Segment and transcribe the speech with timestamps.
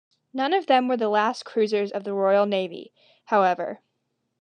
[0.33, 2.91] None of them were the last cruisers of the Royal Navy
[3.25, 3.81] however.